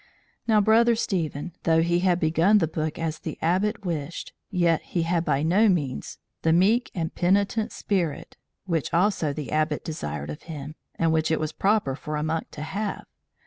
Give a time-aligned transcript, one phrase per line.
[0.47, 5.03] Now Brother Stephen, though he had begun the book as the Abbot wished, yet he
[5.03, 8.35] had by no means the meek and penitent spirit
[8.65, 12.49] which also the Abbot desired of him, and which it was proper for a monk
[12.49, 13.05] to have.